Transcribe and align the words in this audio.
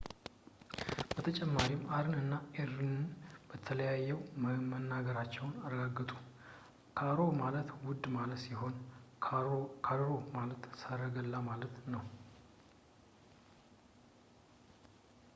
በተጨማሪም 1.09 1.81
አርን 1.97 2.15
እና 2.21 2.33
አርአርን 2.61 2.93
ለያይተው 3.79 4.21
መናገራቸውን 4.71 5.53
ያረጋግጡ 5.65 6.11
ካሮ 6.99 7.19
ማለት 7.41 7.69
ውድ 7.87 8.03
ማለት 8.17 8.41
ሲሆን 8.45 8.75
ካርሮ 9.85 10.09
ማለት 10.39 10.65
ሰረገላ 10.83 11.33
ማለት 11.51 11.77
ነው 11.95 12.03